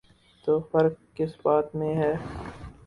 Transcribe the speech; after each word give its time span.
تو 0.47 0.59
فرق 0.71 0.93
کس 1.15 1.31
بات 1.43 1.75
میں 1.75 1.93
ہے؟ 1.95 2.13